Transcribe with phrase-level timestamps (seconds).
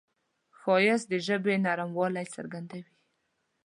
[0.59, 2.93] ښایست د ژبې نرموالی څرګندوي